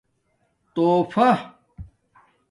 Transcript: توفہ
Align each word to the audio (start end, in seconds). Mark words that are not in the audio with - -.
توفہ 0.73 1.29